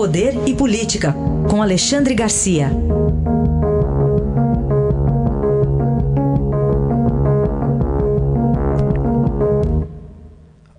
Poder 0.00 0.32
e 0.48 0.54
Política, 0.54 1.14
com 1.46 1.60
Alexandre 1.60 2.14
Garcia. 2.14 2.70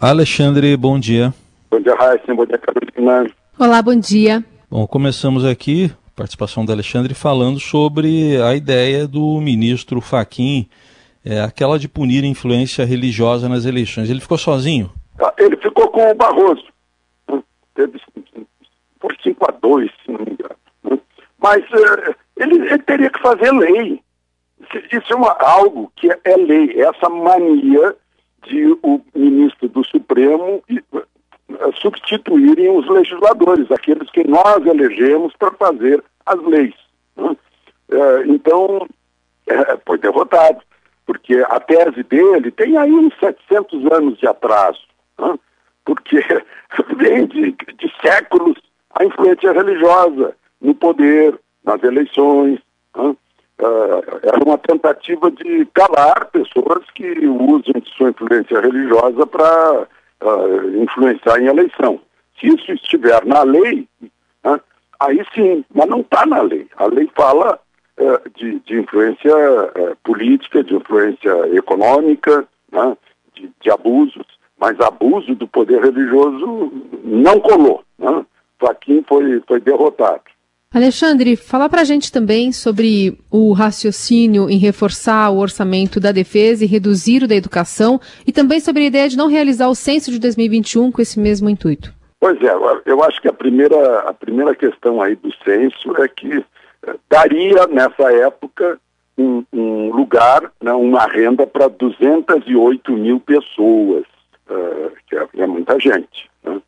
Alexandre, 0.00 0.74
bom 0.74 0.98
dia. 0.98 1.34
Bom 1.70 1.80
dia, 1.80 1.94
Raíssa. 1.96 2.34
Bom 2.34 2.46
dia, 2.46 2.56
Carolina. 2.56 3.30
Olá, 3.58 3.82
bom 3.82 3.94
dia. 3.94 4.42
Bom, 4.70 4.86
começamos 4.86 5.44
aqui, 5.44 5.92
participação 6.16 6.64
do 6.64 6.72
Alexandre, 6.72 7.12
falando 7.12 7.60
sobre 7.60 8.40
a 8.40 8.54
ideia 8.54 9.06
do 9.06 9.38
ministro 9.38 10.00
Faquim, 10.00 10.66
é, 11.22 11.42
aquela 11.42 11.78
de 11.78 11.90
punir 11.90 12.24
influência 12.24 12.86
religiosa 12.86 13.50
nas 13.50 13.66
eleições. 13.66 14.08
Ele 14.08 14.20
ficou 14.20 14.38
sozinho? 14.38 14.90
Ah, 15.20 15.34
ele 15.36 15.58
ficou 15.58 15.88
com 15.90 16.10
o 16.10 16.14
Barroso. 16.14 16.64
Teve 17.74 18.00
por 19.00 19.16
5 19.22 19.44
a 19.48 19.52
2, 19.52 19.90
se 20.04 20.12
não 20.12 20.20
me 20.20 20.32
engano. 20.32 21.02
Mas 21.38 21.64
uh, 21.70 22.14
ele, 22.36 22.56
ele, 22.56 22.78
teria 22.78 23.10
que 23.10 23.20
fazer 23.20 23.50
lei. 23.50 24.00
Isso 24.92 25.12
é 25.12 25.16
uma, 25.16 25.32
algo 25.40 25.90
que 25.96 26.08
é 26.10 26.36
lei, 26.36 26.80
essa 26.80 27.08
mania 27.08 27.96
de 28.46 28.78
o 28.82 29.00
ministro 29.14 29.68
do 29.68 29.84
Supremo 29.84 30.62
substituírem 31.80 32.70
os 32.70 32.88
legisladores, 32.88 33.70
aqueles 33.70 34.08
que 34.10 34.26
nós 34.26 34.64
elegemos 34.64 35.34
para 35.36 35.50
fazer 35.52 36.02
as 36.26 36.40
leis. 36.44 36.74
Né? 37.16 37.36
Então, 38.26 38.86
foi 39.84 39.98
derrotado, 39.98 40.60
porque 41.04 41.44
a 41.48 41.58
tese 41.60 42.02
dele 42.04 42.50
tem 42.50 42.76
aí 42.76 42.92
uns 42.92 43.14
700 43.18 43.92
anos 43.92 44.18
de 44.18 44.26
atraso, 44.26 44.80
né? 45.18 45.38
porque 45.84 46.20
vem 46.96 47.26
de, 47.26 47.52
de 47.52 47.92
séculos 48.00 48.56
a 48.94 49.04
influência 49.04 49.52
religiosa 49.52 50.34
no 50.60 50.74
poder, 50.74 51.38
nas 51.64 51.82
eleições. 51.82 52.60
Né? 52.96 53.16
Uh, 53.60 54.20
era 54.22 54.42
uma 54.44 54.56
tentativa 54.58 55.30
de 55.30 55.66
calar 55.74 56.30
pessoas 56.30 56.82
que 56.94 57.26
usam 57.26 57.80
de 57.80 57.90
sua 57.94 58.10
influência 58.10 58.60
religiosa 58.60 59.26
para 59.26 59.86
uh, 60.22 60.82
influenciar 60.82 61.40
em 61.40 61.46
eleição. 61.46 62.00
Se 62.38 62.46
isso 62.48 62.72
estiver 62.72 63.24
na 63.26 63.42
lei, 63.42 63.86
né? 64.42 64.60
aí 64.98 65.22
sim, 65.34 65.64
mas 65.74 65.88
não 65.88 66.00
está 66.00 66.24
na 66.24 66.40
lei. 66.40 66.66
A 66.76 66.86
lei 66.86 67.08
fala 67.14 67.60
uh, 67.98 68.30
de, 68.34 68.60
de, 68.60 68.80
influência 68.80 69.34
política, 70.02 70.64
de 70.64 70.74
influência 70.74 71.54
econômica, 71.54 72.48
né? 72.72 72.96
de, 73.34 73.50
de 73.60 73.70
abusos, 73.70 74.26
mas 74.58 74.80
abuso 74.80 75.34
do 75.34 75.46
poder 75.46 75.82
religioso 75.82 76.72
não 77.04 77.38
colou. 77.40 77.84
Né? 77.98 78.24
Faquin 78.60 79.02
foi, 79.08 79.42
foi 79.46 79.60
derrotado. 79.60 80.22
Alexandre, 80.72 81.34
fala 81.34 81.68
para 81.68 81.80
a 81.80 81.84
gente 81.84 82.12
também 82.12 82.52
sobre 82.52 83.18
o 83.28 83.52
raciocínio 83.52 84.48
em 84.48 84.56
reforçar 84.56 85.30
o 85.30 85.38
orçamento 85.38 85.98
da 85.98 86.12
defesa 86.12 86.64
e 86.64 86.68
reduzir 86.68 87.24
o 87.24 87.26
da 87.26 87.34
educação, 87.34 88.00
e 88.24 88.30
também 88.30 88.60
sobre 88.60 88.84
a 88.84 88.86
ideia 88.86 89.08
de 89.08 89.16
não 89.16 89.26
realizar 89.26 89.68
o 89.68 89.74
censo 89.74 90.12
de 90.12 90.20
2021 90.20 90.92
com 90.92 91.02
esse 91.02 91.18
mesmo 91.18 91.50
intuito. 91.50 91.92
Pois 92.20 92.40
é, 92.40 92.52
eu 92.86 93.02
acho 93.02 93.20
que 93.20 93.26
a 93.26 93.32
primeira, 93.32 94.00
a 94.00 94.14
primeira 94.14 94.54
questão 94.54 95.02
aí 95.02 95.16
do 95.16 95.34
censo 95.42 95.96
é 95.96 96.06
que 96.06 96.44
eh, 96.86 96.94
daria, 97.08 97.66
nessa 97.66 98.12
época, 98.12 98.78
um, 99.18 99.44
um 99.52 99.90
lugar, 99.90 100.52
né, 100.62 100.72
uma 100.72 101.04
renda 101.06 101.46
para 101.46 101.66
208 101.66 102.92
mil 102.92 103.18
pessoas, 103.18 104.04
uh, 104.48 104.92
que 105.08 105.16
é, 105.16 105.26
é 105.38 105.46
muita 105.46 105.78
gente. 105.80 106.30
Né? 106.44 106.60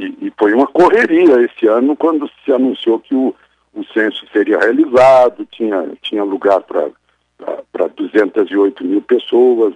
E, 0.00 0.16
e, 0.26 0.32
foi 0.38 0.54
uma 0.54 0.66
correria 0.66 1.42
esse 1.42 1.66
ano 1.66 1.94
quando 1.94 2.30
se 2.42 2.50
anunciou 2.50 2.98
que 2.98 3.14
o, 3.14 3.34
o 3.74 3.84
censo 3.92 4.26
seria 4.32 4.58
realizado, 4.58 5.46
tinha, 5.52 5.92
tinha 6.00 6.24
lugar 6.24 6.62
para 6.62 7.86
208 7.94 8.82
mil 8.82 9.02
pessoas, 9.02 9.74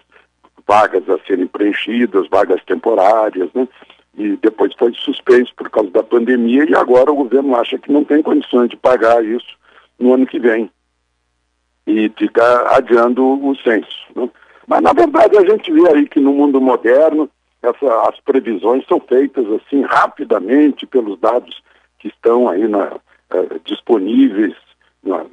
vagas 0.67 1.07
a 1.11 1.19
serem 1.27 1.47
preenchidas, 1.47 2.27
vagas 2.31 2.65
temporárias, 2.65 3.51
né? 3.53 3.69
E 4.17 4.37
depois 4.37 4.73
foi 4.79 4.95
suspenso 4.95 5.53
por 5.55 5.69
causa 5.69 5.91
da 5.91 6.03
pandemia 6.03 6.65
e 6.65 6.75
agora 6.75 7.13
o 7.13 7.17
governo 7.17 7.55
acha 7.57 7.77
que 7.77 7.93
não 7.93 8.03
tem 8.03 8.23
condições 8.23 8.71
de 8.71 8.77
pagar 8.79 9.23
isso 9.23 9.59
no 9.99 10.15
ano 10.15 10.27
que 10.27 10.39
vem. 10.39 10.71
E 11.87 12.11
fica 12.17 12.75
adiando 12.75 13.23
o 13.23 13.55
censo. 13.57 14.07
Né? 14.17 14.31
Mas 14.67 14.81
na 14.81 14.93
verdade 14.95 15.37
a 15.37 15.45
gente 15.45 15.71
vê 15.71 15.87
aí 15.91 16.09
que 16.09 16.19
no 16.19 16.33
mundo 16.33 16.61
moderno 16.61 17.29
essa, 17.67 18.09
as 18.09 18.21
previsões 18.21 18.85
são 18.87 19.01
feitas 19.01 19.47
assim 19.53 19.83
rapidamente 19.83 20.87
pelos 20.87 21.19
dados 21.19 21.63
que 21.99 22.09
estão 22.09 22.49
aí 22.49 22.67
na, 22.69 22.93
uh, 22.95 23.61
disponíveis 23.65 24.55
na, 25.03 25.25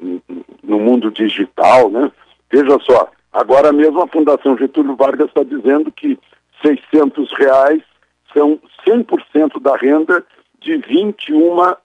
no 0.64 0.80
mundo 0.80 1.12
digital, 1.12 1.90
né? 1.90 2.12
Veja 2.50 2.78
só, 2.82 3.10
agora 3.32 3.72
mesmo 3.72 4.02
a 4.02 4.08
Fundação 4.08 4.58
Getúlio 4.58 4.96
Vargas 4.96 5.28
está 5.28 5.44
dizendo 5.44 5.92
que 5.92 6.20
600 6.64 7.32
reais 7.34 7.82
são 8.34 8.60
100% 8.86 9.62
da 9.62 9.76
renda 9.76 10.24
de 10.60 10.78
21, 10.78 11.60
uh, 11.60 11.78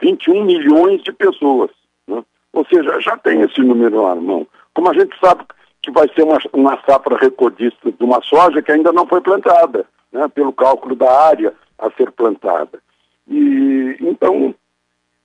21 0.00 0.44
milhões 0.44 1.02
de 1.02 1.12
pessoas. 1.12 1.70
Né? 2.06 2.22
Ou 2.52 2.66
seja, 2.66 3.00
já 3.00 3.16
tem 3.16 3.40
esse 3.42 3.60
número 3.60 4.06
na 4.06 4.14
mão. 4.16 4.46
Como 4.74 4.90
a 4.90 4.94
gente 4.94 5.16
sabe 5.18 5.44
que 5.86 5.90
vai 5.92 6.08
ser 6.12 6.24
uma, 6.24 6.38
uma 6.52 6.82
safra 6.84 7.16
recordista 7.16 7.92
de 7.92 8.04
uma 8.04 8.20
soja 8.22 8.60
que 8.60 8.72
ainda 8.72 8.92
não 8.92 9.06
foi 9.06 9.20
plantada, 9.20 9.86
né, 10.12 10.26
pelo 10.26 10.52
cálculo 10.52 10.96
da 10.96 11.08
área 11.28 11.54
a 11.78 11.88
ser 11.92 12.10
plantada. 12.10 12.80
E 13.28 13.96
então, 14.00 14.52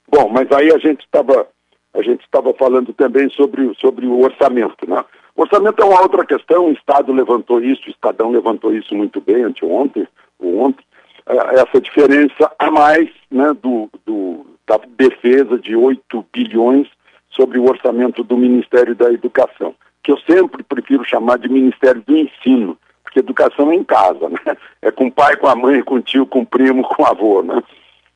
bom, 0.08 0.30
mas 0.30 0.52
aí 0.52 0.72
a 0.72 0.78
gente 0.78 1.04
estava 1.04 1.48
a 1.94 2.02
gente 2.02 2.22
estava 2.22 2.54
falando 2.54 2.94
também 2.94 3.30
sobre, 3.32 3.74
sobre 3.76 4.06
o 4.06 4.22
orçamento, 4.22 4.90
né? 4.90 5.04
O 5.36 5.42
orçamento 5.42 5.82
é 5.82 5.86
uma 5.86 6.02
outra 6.02 6.26
questão, 6.26 6.68
o 6.68 6.72
Estado 6.72 7.12
levantou 7.12 7.62
isso, 7.62 7.88
o 7.88 7.90
Estadão 7.90 8.32
levantou 8.32 8.74
isso 8.74 8.96
muito 8.96 9.20
bem 9.20 9.44
anteontem, 9.44 10.08
ou 10.40 10.60
ontem, 10.60 10.86
é, 11.26 11.56
essa 11.56 11.82
diferença 11.82 12.50
a 12.58 12.72
mais 12.72 13.10
né, 13.30 13.54
do, 13.62 13.90
do, 14.06 14.46
da 14.66 14.80
defesa 14.98 15.60
de 15.60 15.76
8 15.76 16.26
bilhões 16.32 16.88
sobre 17.30 17.60
o 17.60 17.68
orçamento 17.68 18.24
do 18.24 18.38
Ministério 18.38 18.96
da 18.96 19.12
Educação 19.12 19.76
que 20.04 20.12
eu 20.12 20.18
sempre 20.20 20.64
prefiro 20.64 21.04
chamar 21.06 21.38
de 21.38 21.50
Ministério 21.50 22.04
do 22.06 22.18
Ensino, 22.18 22.78
porque 23.04 23.20
educação 23.20 23.72
é 23.72 23.76
em 23.76 23.84
casa, 23.84 24.30
né? 24.30 24.40
É 24.82 24.92
com 24.92 25.08
o 25.08 25.12
pai, 25.12 25.36
com 25.36 25.48
a 25.48 25.56
mãe, 25.56 25.82
com 25.84 25.96
o 25.96 26.02
tio, 26.02 26.26
com 26.26 26.42
o 26.42 26.46
primo, 26.46 26.84
com 26.84 27.04
o 27.04 27.06
avô, 27.06 27.44
né? 27.44 27.62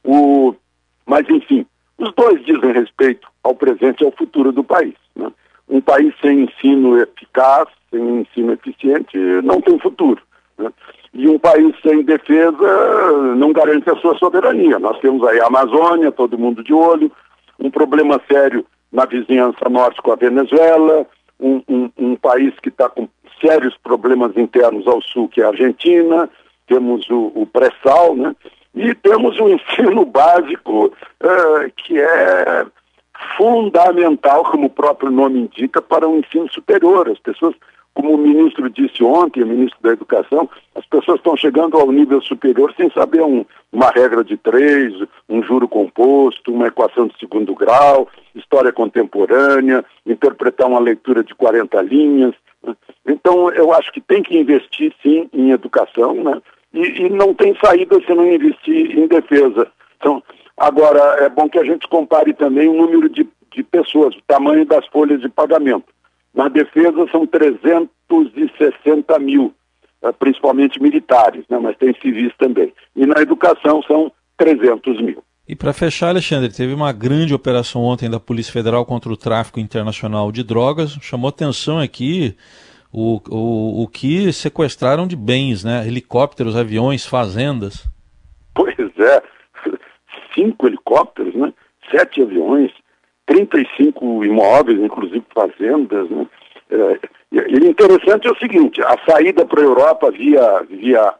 O... 0.04 0.56
Mas, 1.06 1.30
enfim, 1.30 1.66
os 1.98 2.14
dois 2.14 2.44
dizem 2.46 2.72
respeito 2.72 3.28
ao 3.44 3.56
presente 3.56 4.02
e 4.02 4.06
ao 4.06 4.12
futuro 4.12 4.52
do 4.52 4.64
país. 4.64 4.96
Né? 5.16 5.32
Um 5.70 5.82
país 5.82 6.14
sem 6.22 6.42
ensino 6.44 6.98
eficaz, 6.98 7.68
sem 7.90 8.22
ensino 8.22 8.54
eficiente, 8.54 9.18
não 9.44 9.62
tem 9.62 9.80
futuro. 9.80 10.22
Né? 10.58 10.72
E 11.14 11.28
um 11.28 11.40
país 11.40 11.74
sem 11.82 12.04
defesa 12.04 13.36
não 13.38 13.54
garante 13.54 13.90
a 13.90 13.96
sua 13.98 14.18
soberania. 14.18 14.78
Nós 14.80 15.00
temos 15.00 15.26
aí 15.28 15.40
a 15.40 15.48
Amazônia, 15.48 16.12
todo 16.12 16.38
mundo 16.38 16.64
de 16.64 16.74
olho, 16.74 17.12
um 17.60 17.70
problema 17.70 18.20
sério 18.30 18.66
na 18.92 19.06
vizinhança 19.06 19.70
norte 19.70 20.02
com 20.02 20.12
a 20.12 20.16
Venezuela, 20.16 21.06
um, 21.46 21.62
um, 21.70 21.92
um 21.98 22.16
país 22.16 22.54
que 22.60 22.70
está 22.70 22.90
com 22.90 23.08
sérios 23.40 23.78
problemas 23.78 24.36
internos 24.36 24.88
ao 24.88 25.02
sul, 25.02 25.28
que 25.30 25.42
é 25.42 25.46
a 25.46 25.50
Argentina, 25.50 26.30
temos 26.68 27.08
o, 27.10 27.32
o 27.36 27.46
pré-sal, 27.46 28.16
né? 28.16 28.36
E 28.74 28.94
temos 28.96 29.40
o 29.40 29.48
ensino 29.48 30.04
básico, 30.10 30.88
uh, 30.88 31.72
que 31.78 32.02
é 32.02 32.66
fundamental, 33.38 34.44
como 34.44 34.66
o 34.66 34.70
próprio 34.70 35.12
nome 35.12 35.40
indica, 35.40 35.82
para 35.82 36.08
o 36.08 36.18
ensino 36.18 36.52
superior. 36.52 37.10
As 37.10 37.20
pessoas 37.20 37.56
como 37.96 38.14
o 38.14 38.18
ministro 38.18 38.70
disse 38.70 39.02
ontem, 39.02 39.42
o 39.42 39.48
ministro 39.48 39.80
da 39.82 39.94
Educação, 39.94 40.50
as 40.76 40.86
pessoas 40.86 41.18
estão 41.18 41.36
chegando 41.38 41.78
ao 41.78 41.90
nível 41.92 42.22
superior 42.22 42.74
sem 42.76 42.92
saber 42.92 43.22
um, 43.22 43.46
uma 43.72 43.90
regra 43.90 44.22
de 44.22 44.36
três, 44.36 44.94
um 45.30 45.42
juro 45.42 45.66
composto, 45.66 46.54
uma 46.54 46.68
equação 46.68 47.08
de 47.08 47.18
segundo 47.18 47.56
grau, 47.56 48.10
história 48.36 48.74
contemporânea, 48.74 49.84
interpretar 50.06 50.68
uma 50.68 50.80
leitura 50.80 51.24
de 51.24 51.34
40 51.34 51.82
linhas. 51.84 52.36
Né? 52.62 52.76
Então, 53.08 53.50
eu 53.52 53.72
acho 53.72 53.92
que 53.94 54.02
tem 54.02 54.22
que 54.22 54.38
investir, 54.38 54.94
sim, 55.02 55.30
em 55.34 55.52
educação, 55.52 56.16
né? 56.16 56.42
e, 56.74 57.06
e 57.06 57.10
não 57.10 57.34
tem 57.34 57.56
saída 57.64 57.98
se 58.02 58.14
não 58.14 58.30
investir 58.30 59.00
em 59.00 59.08
defesa. 59.08 59.72
Então, 59.98 60.22
agora, 60.58 61.00
é 61.24 61.30
bom 61.30 61.48
que 61.48 61.60
a 61.60 61.64
gente 61.64 61.88
compare 61.88 62.34
também 62.34 62.68
o 62.68 62.76
número 62.76 63.08
de, 63.08 63.26
de 63.52 63.64
pessoas, 63.64 64.14
o 64.14 64.22
tamanho 64.28 64.66
das 64.66 64.86
folhas 64.88 65.22
de 65.22 65.30
pagamento. 65.30 65.95
Na 66.36 66.50
defesa 66.50 67.08
são 67.12 67.26
360 67.26 69.18
mil, 69.20 69.54
eh, 70.04 70.12
principalmente 70.12 70.82
militares, 70.82 71.46
né? 71.50 71.58
mas 71.60 71.78
tem 71.78 71.96
civis 72.02 72.34
também. 72.38 72.74
E 72.96 73.06
na 73.06 73.22
educação 73.22 73.82
são 73.84 74.12
300 74.38 75.02
mil. 75.02 75.24
E 75.48 75.56
para 75.56 75.74
fechar, 75.74 76.10
Alexandre, 76.10 76.52
teve 76.52 76.74
uma 76.74 76.92
grande 76.92 77.34
operação 77.34 77.84
ontem 77.84 78.10
da 78.10 78.20
Polícia 78.20 78.52
Federal 78.52 78.84
contra 78.86 79.12
o 79.12 79.18
tráfico 79.18 79.60
internacional 79.60 80.32
de 80.32 80.44
drogas. 80.44 80.98
Chamou 81.02 81.30
atenção 81.30 81.80
aqui 81.80 82.36
o, 82.92 83.22
o, 83.30 83.84
o 83.84 83.88
que 83.88 84.34
sequestraram 84.34 85.08
de 85.08 85.16
bens, 85.16 85.64
né? 85.64 85.88
Helicópteros, 85.88 86.56
aviões, 86.56 87.06
fazendas. 87.06 87.88
Pois 88.56 88.76
é. 88.98 89.24
cinco 90.34 90.66
helicópteros, 90.66 91.36
né? 91.36 91.54
sete 91.92 92.22
aviões, 92.22 92.72
35 93.26 94.24
imóveis, 94.24 94.80
inclusive 94.80 95.24
fazendas. 95.34 96.10
Né? 96.10 96.28
É, 96.70 97.00
e 97.32 97.68
interessante 97.68 98.28
é 98.28 98.32
o 98.32 98.38
seguinte, 98.38 98.82
a 98.82 98.98
saída 99.10 99.46
para 99.46 99.62
a 99.62 99.66
Europa 99.66 100.12
via, 100.12 100.62
via 100.70 101.14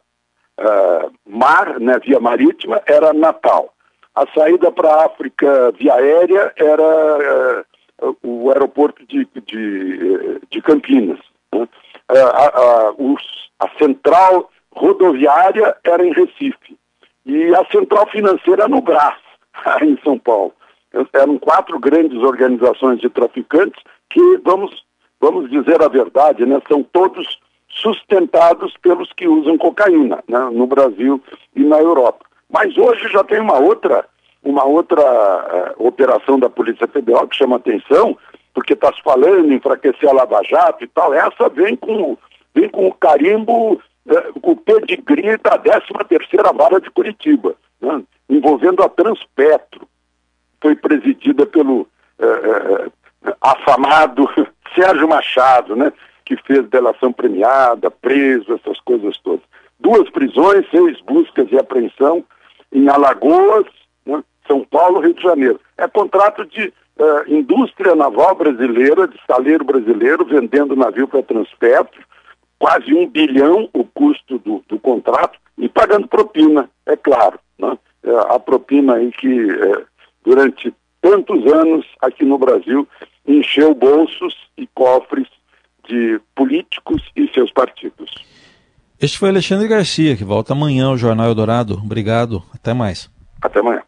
uh, 0.60 1.12
mar, 1.26 1.80
né, 1.80 2.00
via 2.00 2.20
marítima, 2.20 2.82
era 2.86 3.14
Natal. 3.14 3.74
A 4.16 4.26
saída 4.34 4.72
para 4.72 4.90
a 4.90 5.06
África 5.06 5.72
via 5.72 5.94
aérea 5.96 6.54
era 6.56 7.66
uh, 8.02 8.18
o 8.24 8.50
aeroporto 8.50 9.06
de, 9.06 9.28
de, 9.46 10.40
de 10.50 10.62
Campinas. 10.62 11.20
Né? 11.54 11.68
Uh, 12.12 12.18
a, 12.18 12.94
os, 12.98 13.22
a 13.60 13.70
central 13.78 14.50
rodoviária 14.72 15.76
era 15.84 16.06
em 16.06 16.14
Recife 16.14 16.78
e 17.26 17.56
a 17.56 17.66
central 17.66 18.08
financeira 18.08 18.68
no 18.68 18.82
Brás, 18.82 19.18
em 19.82 19.98
São 20.04 20.18
Paulo. 20.20 20.54
Eram 21.14 21.38
quatro 21.38 21.80
grandes 21.80 22.18
organizações 22.20 23.00
de 23.00 23.10
traficantes 23.10 23.82
que, 24.10 24.38
vamos, 24.44 24.86
vamos 25.20 25.50
dizer 25.50 25.82
a 25.82 25.88
verdade, 25.88 26.46
né, 26.46 26.62
são 26.68 26.84
todos 26.84 27.40
sustentados 27.76 28.74
pelos 28.82 29.12
que 29.14 29.28
usam 29.28 29.58
cocaína 29.58 30.24
né, 30.28 30.40
no 30.52 30.66
Brasil 30.66 31.22
e 31.56 31.64
na 31.64 31.80
Europa. 31.80 32.26
Mas 32.50 32.78
hoje 32.78 33.10
já 33.10 33.24
tem 33.24 33.40
uma 33.40 33.60
outra, 33.60 34.06
uma 34.44 34.64
outra 34.64 35.02
uh, 35.78 35.88
operação 35.88 36.40
da 36.40 36.50
Polícia 36.50 36.88
Federal 36.88 37.28
que 37.28 37.36
chama 37.36 37.58
atenção, 37.58 38.18
porque 38.54 38.74
está 38.74 38.94
se 38.94 39.02
falando 39.04 39.52
em 39.52 39.56
enfraquecer 39.56 40.10
a 40.10 40.14
Lava 40.14 40.42
Jato 40.44 40.84
e 40.84 40.88
tal. 40.88 41.14
Essa 41.14 41.50
vem 41.50 41.76
com, 41.76 42.18
vem 42.54 42.70
com 42.70 42.88
o 42.88 42.94
carimbo, 42.94 43.74
uh, 43.74 43.82
o 44.42 44.56
pedigree 44.56 45.38
da 45.38 45.60
13ª 45.60 46.56
Vara 46.56 46.80
de 46.80 46.90
Curitiba, 46.92 47.56
né, 47.82 48.02
envolvendo 48.30 48.84
a 48.84 48.90
Transpetro. 48.90 49.88
Foi 50.66 50.76
presidida 50.76 51.46
pelo 51.46 51.82
uh, 51.82 52.92
afamado 53.40 54.28
Sérgio 54.74 55.08
Machado, 55.08 55.76
né? 55.76 55.94
que 56.26 56.36
fez 56.38 56.68
delação 56.70 57.14
premiada, 57.14 57.92
preso, 57.92 58.52
essas 58.56 58.80
coisas 58.80 59.16
todas. 59.20 59.46
Duas 59.80 60.10
prisões, 60.10 60.66
seis 60.72 61.00
buscas 61.02 61.52
e 61.52 61.60
apreensão 61.60 62.26
em 62.72 62.90
Alagoas, 62.90 63.68
né, 64.08 64.24
São 64.48 64.66
Paulo, 64.66 65.02
Rio 65.02 65.14
de 65.14 65.22
Janeiro. 65.22 65.60
É 65.78 65.88
contrato 65.88 66.44
de 66.48 66.74
uh, 66.98 67.32
indústria 67.32 67.94
naval 67.94 68.34
brasileira, 68.34 69.08
de 69.08 69.18
estaleiro 69.18 69.64
brasileiro, 69.64 70.26
vendendo 70.26 70.76
navio 70.76 71.08
para 71.08 71.22
Transpetro, 71.22 72.02
quase 72.58 72.92
um 72.92 73.08
bilhão 73.08 73.70
o 73.72 73.84
custo 73.84 74.40
do, 74.40 74.64
do 74.68 74.80
contrato, 74.80 75.38
e 75.60 75.70
pagando 75.70 76.08
propina, 76.08 76.68
é 76.88 76.96
claro. 76.96 77.38
Né? 77.60 77.78
A 78.30 78.40
propina 78.40 78.96
aí 78.96 79.12
que, 79.12 79.48
durante 80.26 80.74
tantos 81.02 81.46
anos 81.52 81.86
aqui 82.02 82.26
no 82.26 82.38
Brasil, 82.38 82.88
encheu 83.28 83.76
bolsos 83.76 84.36
e 84.58 84.68
cofres 84.74 85.28
de 85.88 86.20
políticos 86.36 87.02
e 87.16 87.28
seus 87.34 87.52
partidos. 87.52 88.12
Este 89.00 89.20
foi 89.20 89.30
Alexandre 89.30 89.68
Garcia, 89.68 90.16
que 90.16 90.24
volta 90.24 90.54
amanhã 90.54 90.88
ao 90.88 90.98
Jornal 90.98 91.28
Eldorado. 91.28 91.76
Obrigado, 91.76 92.42
até 92.54 92.74
mais. 92.74 93.10
Até 93.42 93.60
amanhã. 93.60 93.84